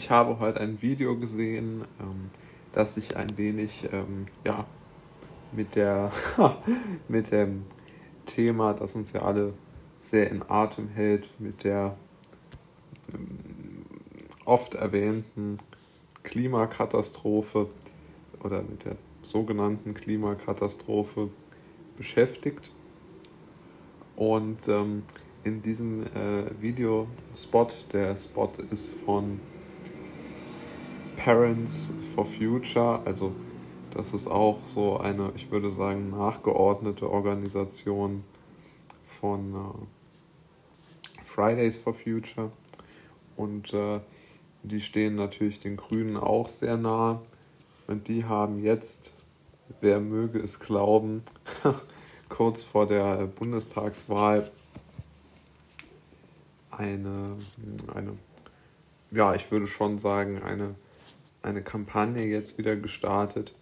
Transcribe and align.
ich 0.00 0.08
habe 0.08 0.38
heute 0.38 0.60
ein 0.60 0.80
Video 0.80 1.14
gesehen, 1.16 1.84
ähm, 2.00 2.28
das 2.72 2.94
sich 2.94 3.16
ein 3.16 3.36
wenig 3.36 3.86
ähm, 3.92 4.24
ja, 4.46 4.66
mit, 5.52 5.76
der, 5.76 6.10
mit 7.08 7.30
dem 7.30 7.64
Thema, 8.24 8.72
das 8.72 8.94
uns 8.94 9.12
ja 9.12 9.22
alle 9.22 9.52
sehr 10.00 10.30
in 10.30 10.42
Atem 10.48 10.88
hält, 10.88 11.28
mit 11.38 11.64
der 11.64 11.96
ähm, 13.12 13.84
oft 14.46 14.74
erwähnten 14.74 15.58
Klimakatastrophe 16.22 17.68
oder 18.42 18.62
mit 18.62 18.86
der 18.86 18.96
sogenannten 19.20 19.92
Klimakatastrophe 19.92 21.28
beschäftigt. 21.98 22.70
Und 24.16 24.66
ähm, 24.66 25.02
in 25.44 25.60
diesem 25.60 26.04
äh, 26.04 26.50
Videospot, 26.60 27.86
der 27.92 28.16
Spot 28.16 28.50
ist 28.70 28.92
von 28.92 29.40
Parents 31.24 31.92
for 32.14 32.24
Future, 32.24 33.02
also 33.04 33.34
das 33.94 34.14
ist 34.14 34.26
auch 34.26 34.58
so 34.64 34.98
eine, 34.98 35.32
ich 35.36 35.50
würde 35.50 35.70
sagen, 35.70 36.08
nachgeordnete 36.08 37.10
Organisation 37.10 38.24
von 39.02 39.54
äh, 39.54 41.22
Fridays 41.22 41.76
for 41.76 41.92
Future. 41.92 42.50
Und 43.36 43.74
äh, 43.74 44.00
die 44.62 44.80
stehen 44.80 45.16
natürlich 45.16 45.60
den 45.60 45.76
Grünen 45.76 46.16
auch 46.16 46.48
sehr 46.48 46.78
nah. 46.78 47.20
Und 47.86 48.08
die 48.08 48.24
haben 48.24 48.62
jetzt, 48.62 49.16
wer 49.82 50.00
möge 50.00 50.38
es 50.38 50.58
glauben, 50.58 51.22
kurz 52.30 52.64
vor 52.64 52.86
der 52.86 53.26
Bundestagswahl 53.26 54.50
eine, 56.70 57.36
eine, 57.94 58.12
ja, 59.10 59.34
ich 59.34 59.50
würde 59.50 59.66
schon 59.66 59.98
sagen, 59.98 60.42
eine, 60.42 60.76
eine 61.42 61.62
Kampagne 61.62 62.26
jetzt 62.26 62.58
wieder 62.58 62.76
gestartet, 62.76 63.54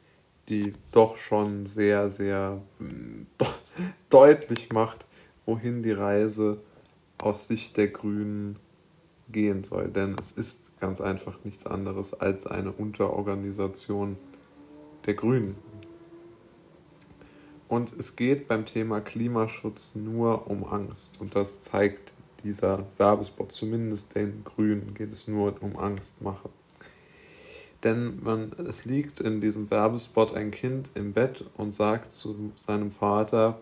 die 0.48 0.72
doch 0.92 1.16
schon 1.16 1.66
sehr, 1.66 2.10
sehr 2.10 2.62
deutlich 4.10 4.72
macht, 4.72 5.06
wohin 5.46 5.82
die 5.82 5.92
Reise 5.92 6.60
aus 7.18 7.46
Sicht 7.46 7.76
der 7.76 7.88
Grünen 7.88 8.56
gehen 9.30 9.64
soll. 9.64 9.88
Denn 9.88 10.16
es 10.18 10.32
ist 10.32 10.70
ganz 10.80 11.00
einfach 11.00 11.38
nichts 11.44 11.66
anderes 11.66 12.14
als 12.14 12.46
eine 12.46 12.72
Unterorganisation 12.72 14.16
der 15.06 15.14
Grünen. 15.14 15.56
Und 17.68 17.92
es 17.98 18.16
geht 18.16 18.48
beim 18.48 18.64
Thema 18.64 19.00
Klimaschutz 19.00 19.94
nur 19.94 20.50
um 20.50 20.64
Angst. 20.64 21.20
Und 21.20 21.36
das 21.36 21.60
zeigt 21.60 22.12
dieser 22.42 22.86
Werbespot, 22.96 23.52
zumindest 23.52 24.14
den 24.14 24.42
Grünen, 24.44 24.94
geht 24.94 25.12
es 25.12 25.28
nur 25.28 25.54
um 25.62 25.76
Angstmache. 25.76 26.48
Denn 27.84 28.18
man, 28.22 28.52
es 28.66 28.84
liegt 28.84 29.20
in 29.20 29.40
diesem 29.40 29.70
Werbespot 29.70 30.34
ein 30.34 30.50
Kind 30.50 30.90
im 30.94 31.12
Bett 31.12 31.44
und 31.56 31.72
sagt 31.72 32.12
zu 32.12 32.52
seinem 32.56 32.90
Vater, 32.90 33.60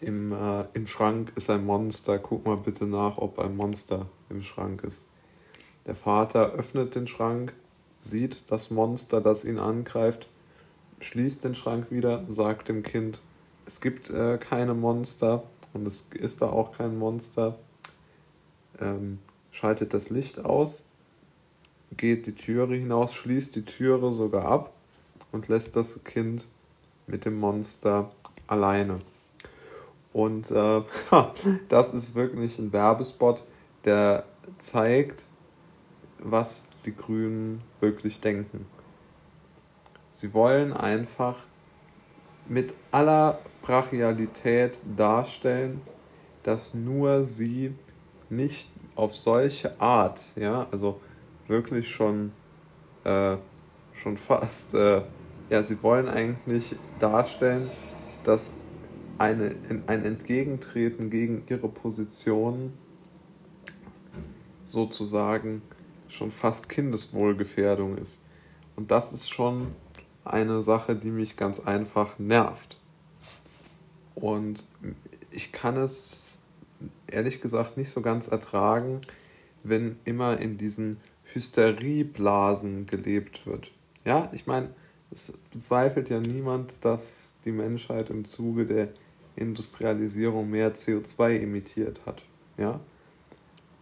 im, 0.00 0.30
äh, 0.30 0.64
im 0.74 0.86
Schrank 0.86 1.32
ist 1.36 1.48
ein 1.48 1.64
Monster, 1.64 2.18
guck 2.18 2.44
mal 2.44 2.58
bitte 2.58 2.84
nach, 2.84 3.16
ob 3.16 3.38
ein 3.38 3.56
Monster 3.56 4.06
im 4.28 4.42
Schrank 4.42 4.84
ist. 4.84 5.06
Der 5.86 5.94
Vater 5.94 6.52
öffnet 6.52 6.94
den 6.94 7.06
Schrank, 7.06 7.54
sieht 8.02 8.44
das 8.48 8.70
Monster, 8.70 9.22
das 9.22 9.44
ihn 9.44 9.58
angreift, 9.58 10.28
schließt 11.00 11.44
den 11.44 11.54
Schrank 11.54 11.90
wieder, 11.90 12.24
sagt 12.28 12.68
dem 12.68 12.82
Kind, 12.82 13.22
es 13.64 13.80
gibt 13.80 14.10
äh, 14.10 14.36
keine 14.38 14.74
Monster 14.74 15.44
und 15.72 15.86
es 15.86 16.08
ist 16.14 16.42
da 16.42 16.50
auch 16.50 16.72
kein 16.72 16.98
Monster, 16.98 17.58
ähm, 18.78 19.18
schaltet 19.50 19.94
das 19.94 20.10
Licht 20.10 20.44
aus 20.44 20.84
geht 21.96 22.26
die 22.26 22.34
Türe 22.34 22.74
hinaus, 22.74 23.14
schließt 23.14 23.56
die 23.56 23.64
Türe 23.64 24.12
sogar 24.12 24.46
ab 24.46 24.72
und 25.32 25.48
lässt 25.48 25.76
das 25.76 26.02
Kind 26.04 26.46
mit 27.06 27.24
dem 27.24 27.38
Monster 27.38 28.10
alleine. 28.46 28.98
Und 30.12 30.50
äh, 30.50 30.82
das 31.68 31.94
ist 31.94 32.14
wirklich 32.14 32.58
ein 32.58 32.72
Werbespot, 32.72 33.44
der 33.84 34.24
zeigt, 34.58 35.26
was 36.18 36.68
die 36.84 36.94
Grünen 36.94 37.62
wirklich 37.80 38.20
denken. 38.20 38.66
Sie 40.08 40.32
wollen 40.32 40.72
einfach 40.72 41.36
mit 42.48 42.72
aller 42.90 43.38
Brachialität 43.62 44.78
darstellen, 44.96 45.82
dass 46.42 46.74
nur 46.74 47.24
sie 47.24 47.74
nicht 48.30 48.70
auf 48.94 49.14
solche 49.14 49.78
Art, 49.80 50.20
ja, 50.36 50.66
also 50.70 51.00
wirklich 51.48 51.88
schon, 51.90 52.32
äh, 53.04 53.36
schon 53.94 54.16
fast, 54.16 54.74
äh, 54.74 55.02
ja, 55.50 55.62
sie 55.62 55.82
wollen 55.82 56.08
eigentlich 56.08 56.74
darstellen, 56.98 57.70
dass 58.24 58.54
eine, 59.18 59.56
ein 59.86 60.04
Entgegentreten 60.04 61.10
gegen 61.10 61.44
ihre 61.48 61.68
Position 61.68 62.72
sozusagen 64.64 65.62
schon 66.08 66.30
fast 66.30 66.68
Kindeswohlgefährdung 66.68 67.98
ist. 67.98 68.22
Und 68.74 68.90
das 68.90 69.12
ist 69.12 69.30
schon 69.30 69.68
eine 70.24 70.60
Sache, 70.62 70.96
die 70.96 71.10
mich 71.10 71.36
ganz 71.36 71.60
einfach 71.60 72.18
nervt. 72.18 72.78
Und 74.14 74.66
ich 75.30 75.52
kann 75.52 75.76
es 75.76 76.42
ehrlich 77.06 77.40
gesagt 77.40 77.76
nicht 77.76 77.90
so 77.90 78.00
ganz 78.00 78.28
ertragen, 78.28 79.00
wenn 79.62 79.98
immer 80.04 80.38
in 80.38 80.56
diesen 80.56 80.98
Hysterieblasen 81.32 82.86
gelebt 82.86 83.46
wird. 83.46 83.72
Ja, 84.04 84.30
ich 84.32 84.46
meine, 84.46 84.70
es 85.10 85.32
bezweifelt 85.52 86.08
ja 86.08 86.20
niemand, 86.20 86.84
dass 86.84 87.34
die 87.44 87.52
Menschheit 87.52 88.10
im 88.10 88.24
Zuge 88.24 88.66
der 88.66 88.88
Industrialisierung 89.36 90.50
mehr 90.50 90.74
CO2 90.74 91.42
emittiert 91.42 92.02
hat. 92.06 92.24
Ja? 92.56 92.80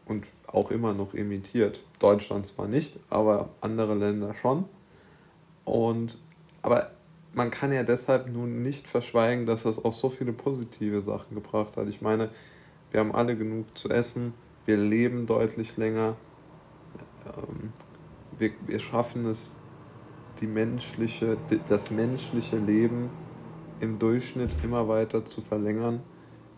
Und 0.06 0.26
auch 0.46 0.70
immer 0.70 0.92
noch 0.92 1.14
emittiert. 1.14 1.82
Deutschland 1.98 2.46
zwar 2.46 2.68
nicht, 2.68 2.98
aber 3.08 3.50
andere 3.60 3.94
Länder 3.94 4.34
schon. 4.34 4.66
Und 5.64 6.18
aber 6.62 6.90
man 7.34 7.50
kann 7.50 7.72
ja 7.72 7.82
deshalb 7.82 8.28
nun 8.28 8.62
nicht 8.62 8.88
verschweigen, 8.88 9.44
dass 9.44 9.64
das 9.64 9.84
auch 9.84 9.92
so 9.92 10.08
viele 10.08 10.32
positive 10.32 11.02
Sachen 11.02 11.34
gebracht 11.34 11.76
hat. 11.76 11.88
Ich 11.88 12.00
meine, 12.00 12.30
wir 12.90 13.00
haben 13.00 13.14
alle 13.14 13.36
genug 13.36 13.76
zu 13.76 13.90
essen, 13.90 14.34
wir 14.66 14.76
leben 14.76 15.26
deutlich 15.26 15.76
länger, 15.76 16.16
ähm, 17.26 17.72
wir, 18.38 18.50
wir 18.66 18.78
schaffen 18.78 19.26
es, 19.26 19.54
die 20.40 20.46
menschliche, 20.46 21.36
das 21.68 21.90
menschliche 21.90 22.58
Leben 22.58 23.08
im 23.80 23.98
Durchschnitt 23.98 24.50
immer 24.62 24.88
weiter 24.88 25.24
zu 25.24 25.40
verlängern, 25.40 26.00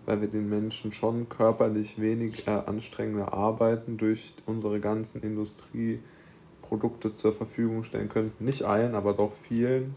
weil 0.06 0.21
wir 0.21 0.28
den 0.28 0.49
Menschen 0.49 0.93
schon 0.93 1.28
körperlich 1.28 2.00
wenig 2.00 2.47
äh, 2.47 2.50
anstrengender 2.50 3.32
arbeiten 3.32 3.97
durch 3.99 4.34
unsere 4.47 4.81
ganzen 4.81 5.22
Industrieprodukte 5.22 7.12
zur 7.12 7.33
Verfügung 7.33 7.83
stellen 7.83 8.09
können. 8.09 8.33
Nicht 8.38 8.62
allen, 8.62 8.94
aber 8.94 9.12
doch 9.12 9.33
vielen. 9.33 9.94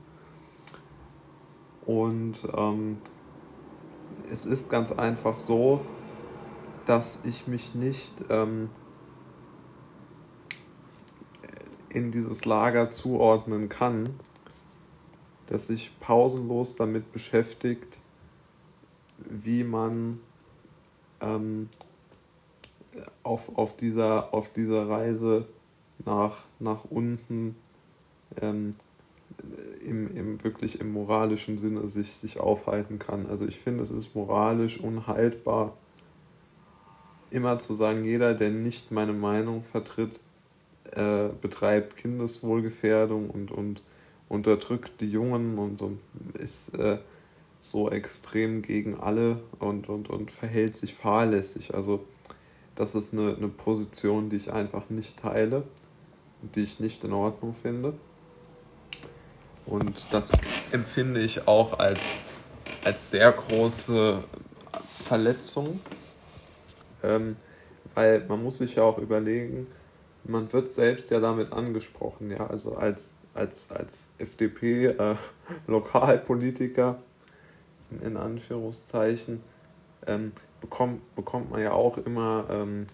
Und 1.86 2.48
ähm, 2.56 2.98
es 4.32 4.46
ist 4.46 4.70
ganz 4.70 4.92
einfach 4.92 5.38
so, 5.38 5.82
dass 6.86 7.24
ich 7.26 7.48
mich 7.48 7.76
nicht 7.76 8.14
ähm, 8.30 8.70
in 11.90 12.12
dieses 12.12 12.46
Lager 12.46 12.92
zuordnen 12.92 13.70
kann, 13.70 14.10
das 15.48 15.68
sich 15.68 15.92
pausenlos 16.00 16.76
damit 16.76 17.12
beschäftigt, 17.12 18.00
wie 19.18 19.64
man 19.64 20.20
ähm, 21.22 21.70
auf, 23.24 23.58
auf, 23.58 23.76
dieser, 23.76 24.34
auf 24.34 24.52
dieser 24.54 24.88
Reise 24.88 25.48
nach, 26.06 26.44
nach 26.60 26.86
unten 26.86 27.56
ähm, 28.42 28.72
im, 29.86 30.16
im, 30.16 30.44
wirklich 30.44 30.80
im 30.80 30.92
moralischen 30.92 31.58
Sinne 31.58 31.88
sich, 31.88 32.14
sich 32.14 32.40
aufhalten 32.40 33.00
kann. 33.00 33.28
Also 33.28 33.46
ich 33.46 33.60
finde, 33.60 33.84
es 33.84 33.92
ist 33.92 34.16
moralisch 34.16 34.80
unhaltbar, 34.80 35.74
immer 37.32 37.60
zu 37.60 37.74
sagen, 37.76 38.04
jeder, 38.06 38.34
der 38.34 38.50
nicht 38.50 38.92
meine 38.92 39.14
Meinung 39.14 39.64
vertritt, 39.64 40.20
äh, 40.92 41.30
betreibt 41.42 41.98
Kindeswohlgefährdung 41.98 43.30
und, 43.30 43.52
und 43.52 43.82
unterdrückt 44.28 45.02
die 45.02 45.12
Jungen 45.12 45.58
und, 45.58 45.82
und 45.82 46.00
ist 46.34 46.76
äh, 46.78 47.00
so 47.60 47.90
extrem 47.90 48.62
gegen 48.62 49.00
alle 49.00 49.42
und, 49.60 49.90
und, 49.90 50.10
und 50.10 50.32
verhält 50.32 50.76
sich 50.76 50.94
fahrlässig. 50.94 51.74
Also 51.74 52.06
das 52.76 52.96
ist 52.96 53.14
eine, 53.14 53.36
eine 53.36 53.50
Position, 53.50 54.30
die 54.30 54.38
ich 54.38 54.54
einfach 54.54 54.90
nicht 54.90 55.20
teile 55.20 55.64
und 56.42 56.56
die 56.56 56.62
ich 56.62 56.80
nicht 56.80 57.04
in 57.04 57.12
Ordnung 57.12 57.54
finde. 57.62 57.94
Und 59.66 60.06
das 60.12 60.32
empfinde 60.72 61.20
ich 61.20 61.48
auch 61.48 61.78
als, 61.78 62.12
als 62.84 63.12
sehr 63.12 63.32
große 63.32 64.24
Verletzung, 65.04 65.80
ähm, 67.04 67.36
weil 67.94 68.26
man 68.28 68.42
muss 68.42 68.60
sich 68.60 68.76
ja 68.76 68.84
auch 68.84 68.98
überlegen, 68.98 69.68
man 70.30 70.52
wird 70.54 70.72
selbst 70.72 71.12
ja 71.12 71.20
damit 71.20 71.52
angesprochen, 71.52 72.32
ja, 72.32 72.48
also 72.48 72.76
als, 72.76 73.16
als, 73.34 73.70
als 73.72 74.12
FDP-Lokalpolitiker, 74.18 77.00
äh, 77.92 77.96
in, 78.06 78.16
Anführungszeichen, 78.18 79.42
ähm, 80.08 80.32
bekommt, 80.62 81.16
bekommt 81.16 81.52
man 81.52 81.62
ja 81.62 81.72
auch 81.72 81.98
immer 81.98 82.46
ähm, 82.50 82.86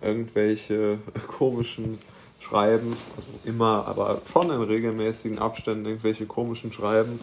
irgendwelche 0.00 0.98
komischen 1.26 1.98
Schreiben, 2.40 2.96
also 3.16 3.28
immer, 3.44 3.86
aber 3.86 4.22
schon 4.30 4.50
in 4.50 4.62
regelmäßigen 4.62 5.38
Abständen 5.38 5.86
irgendwelche 5.86 6.26
komischen 6.26 6.72
Schreiben 6.72 7.20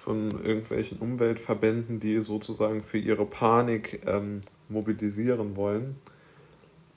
von 0.00 0.30
irgendwelchen 0.42 0.98
Umweltverbänden, 0.98 2.00
die 2.00 2.20
sozusagen 2.20 2.82
für 2.82 2.98
ihre 2.98 3.26
Panik 3.26 4.00
ähm, 4.06 4.40
mobilisieren 4.70 5.56
wollen. 5.56 5.96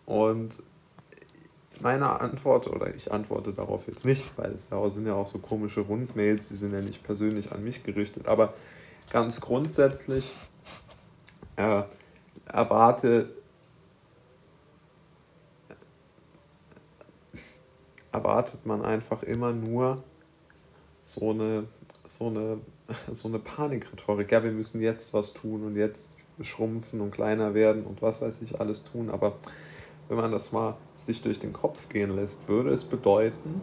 Und 0.05 0.61
meine 1.81 2.19
Antwort, 2.19 2.67
oder 2.67 2.93
ich 2.93 3.11
antworte 3.11 3.53
darauf 3.53 3.87
jetzt 3.87 4.05
nicht, 4.05 4.37
weil 4.37 4.51
es 4.51 4.69
sind 4.69 5.05
ja 5.05 5.13
auch 5.13 5.27
so 5.27 5.39
komische 5.39 5.81
Rundmails, 5.81 6.49
die 6.49 6.55
sind 6.55 6.73
ja 6.73 6.81
nicht 6.81 7.03
persönlich 7.03 7.51
an 7.51 7.63
mich 7.63 7.83
gerichtet, 7.83 8.27
aber 8.27 8.53
ganz 9.11 9.41
grundsätzlich 9.41 10.31
äh, 11.57 11.83
erwarte 12.45 13.29
erwartet 18.11 18.65
man 18.65 18.83
einfach 18.83 19.23
immer 19.23 19.53
nur 19.53 20.03
so 21.03 21.31
eine, 21.31 21.67
so 22.05 22.27
eine, 22.27 22.59
so 23.11 23.27
eine 23.27 23.39
Panikrhetorik. 23.39 24.31
Ja, 24.31 24.43
wir 24.43 24.51
müssen 24.51 24.81
jetzt 24.81 25.13
was 25.13 25.33
tun 25.33 25.63
und 25.63 25.75
jetzt 25.75 26.15
schrumpfen 26.41 27.01
und 27.01 27.11
kleiner 27.11 27.53
werden 27.53 27.83
und 27.85 28.01
was 28.01 28.21
weiß 28.21 28.41
ich 28.41 28.59
alles 28.59 28.83
tun. 28.83 29.09
Aber 29.09 29.37
wenn 30.11 30.17
man 30.17 30.31
das 30.31 30.51
mal 30.51 30.75
sich 30.93 31.21
durch 31.21 31.39
den 31.39 31.53
Kopf 31.53 31.87
gehen 31.89 32.15
lässt, 32.15 32.49
würde 32.49 32.71
es 32.71 32.83
bedeuten, 32.83 33.61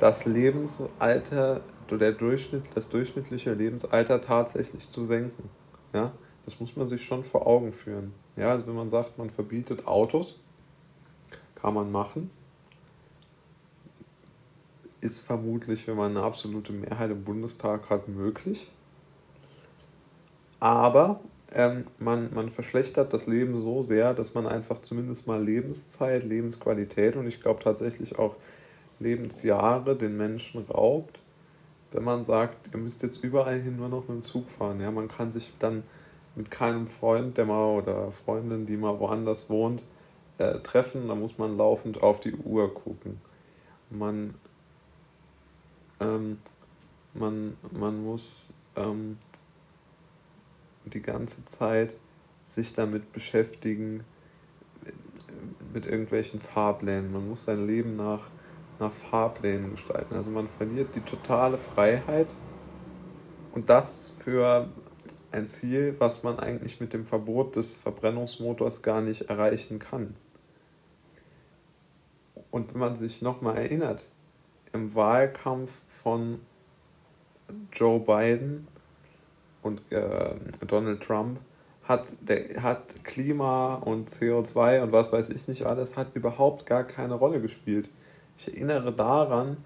das 0.00 0.26
Lebensalter, 0.26 1.62
der 1.90 2.12
Durchschnitt, 2.12 2.64
das 2.74 2.90
durchschnittliche 2.90 3.54
Lebensalter 3.54 4.20
tatsächlich 4.20 4.88
zu 4.90 5.02
senken. 5.04 5.48
Ja, 5.94 6.12
das 6.44 6.60
muss 6.60 6.76
man 6.76 6.86
sich 6.86 7.02
schon 7.02 7.24
vor 7.24 7.46
Augen 7.46 7.72
führen. 7.72 8.12
Ja, 8.36 8.50
also 8.50 8.66
wenn 8.66 8.76
man 8.76 8.90
sagt, 8.90 9.16
man 9.16 9.30
verbietet 9.30 9.86
Autos, 9.86 10.38
kann 11.54 11.72
man 11.72 11.90
machen 11.90 12.30
ist 15.00 15.20
vermutlich, 15.20 15.86
wenn 15.86 15.96
man 15.96 16.16
eine 16.16 16.24
absolute 16.24 16.72
Mehrheit 16.72 17.10
im 17.10 17.24
Bundestag 17.24 17.88
hat, 17.88 18.08
möglich. 18.08 18.68
Aber 20.60 21.20
ähm, 21.52 21.84
man, 21.98 22.32
man 22.34 22.50
verschlechtert 22.50 23.12
das 23.12 23.26
Leben 23.26 23.60
so 23.60 23.82
sehr, 23.82 24.14
dass 24.14 24.34
man 24.34 24.46
einfach 24.46 24.80
zumindest 24.80 25.26
mal 25.26 25.42
Lebenszeit, 25.42 26.24
Lebensqualität 26.24 27.16
und 27.16 27.26
ich 27.26 27.40
glaube 27.40 27.62
tatsächlich 27.62 28.18
auch 28.18 28.36
Lebensjahre 29.00 29.96
den 29.96 30.16
Menschen 30.16 30.64
raubt, 30.66 31.20
wenn 31.92 32.04
man 32.04 32.24
sagt, 32.24 32.72
ihr 32.72 32.78
müsst 32.78 33.02
jetzt 33.02 33.22
überall 33.24 33.60
hin 33.60 33.76
nur 33.76 33.88
noch 33.88 34.08
mit 34.08 34.18
dem 34.18 34.22
Zug 34.22 34.50
fahren. 34.50 34.80
Ja, 34.80 34.90
man 34.90 35.08
kann 35.08 35.30
sich 35.30 35.52
dann 35.58 35.84
mit 36.34 36.50
keinem 36.50 36.86
Freund, 36.86 37.38
der 37.38 37.46
mal 37.46 37.76
oder 37.76 38.12
Freundin, 38.12 38.66
die 38.66 38.76
mal 38.76 38.98
woanders 39.00 39.48
wohnt, 39.48 39.82
äh, 40.38 40.58
treffen. 40.60 41.08
Da 41.08 41.14
muss 41.14 41.38
man 41.38 41.52
laufend 41.52 42.02
auf 42.02 42.20
die 42.20 42.34
Uhr 42.34 42.74
gucken. 42.74 43.20
Man 43.90 44.34
ähm, 46.00 46.38
man, 47.14 47.56
man 47.72 48.04
muss 48.04 48.54
ähm, 48.76 49.18
die 50.90 51.02
ganze 51.02 51.44
Zeit 51.44 51.94
sich 52.44 52.74
damit 52.74 53.12
beschäftigen, 53.12 54.04
mit 55.72 55.86
irgendwelchen 55.86 56.40
Fahrplänen. 56.40 57.12
Man 57.12 57.28
muss 57.28 57.44
sein 57.44 57.66
Leben 57.66 57.96
nach, 57.96 58.30
nach 58.78 58.92
Fahrplänen 58.92 59.72
gestalten. 59.72 60.14
Also 60.14 60.30
man 60.30 60.48
verliert 60.48 60.94
die 60.94 61.00
totale 61.00 61.58
Freiheit 61.58 62.28
und 63.52 63.68
das 63.68 64.14
für 64.18 64.68
ein 65.30 65.46
Ziel, 65.46 65.94
was 65.98 66.22
man 66.22 66.38
eigentlich 66.38 66.80
mit 66.80 66.92
dem 66.92 67.04
Verbot 67.04 67.56
des 67.56 67.76
Verbrennungsmotors 67.76 68.82
gar 68.82 69.00
nicht 69.00 69.22
erreichen 69.22 69.78
kann. 69.78 70.14
Und 72.50 72.72
wenn 72.72 72.80
man 72.80 72.96
sich 72.96 73.20
nochmal 73.20 73.58
erinnert, 73.58 74.06
im 74.72 74.94
Wahlkampf 74.94 75.82
von 76.02 76.40
Joe 77.72 78.00
Biden 78.00 78.68
und 79.62 79.80
äh, 79.90 80.34
Donald 80.66 81.02
Trump 81.02 81.38
hat, 81.84 82.06
der, 82.20 82.62
hat 82.62 83.04
Klima 83.04 83.76
und 83.76 84.10
CO2 84.10 84.82
und 84.82 84.92
was 84.92 85.12
weiß 85.12 85.30
ich 85.30 85.48
nicht 85.48 85.64
alles, 85.64 85.96
hat 85.96 86.08
überhaupt 86.14 86.66
gar 86.66 86.84
keine 86.84 87.14
Rolle 87.14 87.40
gespielt. 87.40 87.88
Ich 88.36 88.48
erinnere 88.48 88.92
daran, 88.92 89.56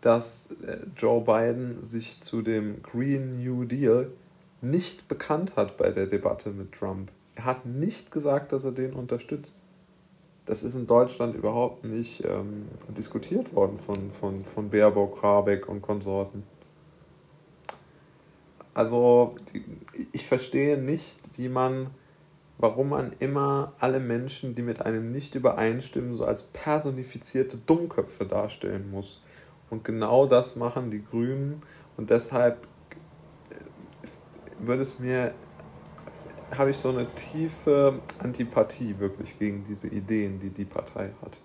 dass 0.00 0.48
äh, 0.66 0.78
Joe 0.96 1.20
Biden 1.20 1.84
sich 1.84 2.20
zu 2.20 2.42
dem 2.42 2.82
Green 2.82 3.42
New 3.42 3.64
Deal 3.64 4.10
nicht 4.60 5.08
bekannt 5.08 5.56
hat 5.56 5.76
bei 5.76 5.90
der 5.90 6.06
Debatte 6.06 6.50
mit 6.50 6.72
Trump. 6.72 7.10
Er 7.34 7.44
hat 7.44 7.66
nicht 7.66 8.10
gesagt, 8.10 8.52
dass 8.52 8.64
er 8.64 8.72
den 8.72 8.92
unterstützt 8.92 9.56
das 10.46 10.62
ist 10.62 10.74
in 10.74 10.86
Deutschland 10.86 11.34
überhaupt 11.34 11.84
nicht 11.84 12.24
ähm, 12.24 12.68
diskutiert 12.88 13.54
worden 13.54 13.78
von, 13.78 14.10
von, 14.12 14.44
von 14.44 14.68
Baerbock, 14.68 15.22
Habeck 15.22 15.68
und 15.68 15.80
Konsorten. 15.82 16.42
Also 18.74 19.36
ich 20.12 20.26
verstehe 20.26 20.76
nicht, 20.76 21.16
wie 21.36 21.48
man, 21.48 21.90
warum 22.58 22.90
man 22.90 23.12
immer 23.20 23.72
alle 23.78 24.00
Menschen, 24.00 24.54
die 24.54 24.62
mit 24.62 24.82
einem 24.82 25.12
nicht 25.12 25.36
übereinstimmen, 25.36 26.14
so 26.14 26.24
als 26.24 26.44
personifizierte 26.44 27.56
Dummköpfe 27.56 28.26
darstellen 28.26 28.90
muss. 28.90 29.22
Und 29.70 29.84
genau 29.84 30.26
das 30.26 30.56
machen 30.56 30.90
die 30.90 31.04
Grünen 31.04 31.62
und 31.96 32.10
deshalb 32.10 32.66
äh, 33.50 34.66
würde 34.66 34.82
es 34.82 34.98
mir 34.98 35.34
habe 36.56 36.70
ich 36.70 36.76
so 36.76 36.90
eine 36.90 37.06
tiefe 37.14 38.00
Antipathie 38.18 38.98
wirklich 38.98 39.38
gegen 39.38 39.64
diese 39.64 39.88
Ideen, 39.88 40.38
die 40.38 40.50
die 40.50 40.64
Partei 40.64 41.10
hat. 41.22 41.38